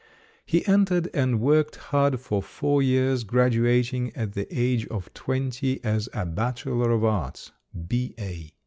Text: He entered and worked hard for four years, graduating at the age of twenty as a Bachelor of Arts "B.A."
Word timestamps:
He 0.47 0.65
entered 0.65 1.09
and 1.13 1.39
worked 1.39 1.75
hard 1.75 2.19
for 2.19 2.41
four 2.41 2.81
years, 2.81 3.23
graduating 3.23 4.11
at 4.15 4.33
the 4.33 4.47
age 4.49 4.87
of 4.87 5.13
twenty 5.13 5.79
as 5.83 6.09
a 6.11 6.25
Bachelor 6.25 6.89
of 6.91 7.03
Arts 7.05 7.51
"B.A." 7.87 8.51